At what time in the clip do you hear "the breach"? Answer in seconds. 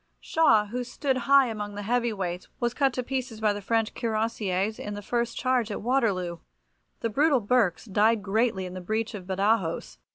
8.73-9.13